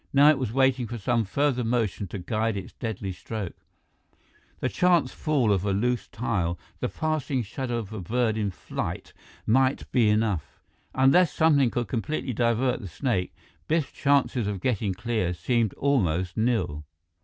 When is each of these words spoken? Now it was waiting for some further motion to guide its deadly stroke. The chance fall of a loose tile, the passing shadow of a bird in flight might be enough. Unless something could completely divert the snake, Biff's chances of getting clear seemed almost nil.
Now 0.13 0.31
it 0.31 0.39
was 0.39 0.51
waiting 0.51 0.87
for 0.87 0.97
some 0.97 1.25
further 1.25 1.63
motion 1.63 2.07
to 2.07 2.17
guide 2.17 2.57
its 2.57 2.73
deadly 2.73 3.11
stroke. 3.11 3.55
The 4.59 4.67
chance 4.67 5.11
fall 5.11 5.51
of 5.53 5.63
a 5.63 5.71
loose 5.73 6.07
tile, 6.07 6.57
the 6.79 6.89
passing 6.89 7.43
shadow 7.43 7.77
of 7.77 7.93
a 7.93 8.01
bird 8.01 8.35
in 8.35 8.49
flight 8.49 9.13
might 9.45 9.91
be 9.91 10.09
enough. 10.09 10.59
Unless 10.95 11.33
something 11.33 11.69
could 11.69 11.87
completely 11.87 12.33
divert 12.33 12.79
the 12.81 12.87
snake, 12.87 13.35
Biff's 13.67 13.91
chances 13.91 14.47
of 14.47 14.59
getting 14.59 14.95
clear 14.95 15.35
seemed 15.35 15.75
almost 15.75 16.35
nil. 16.35 16.83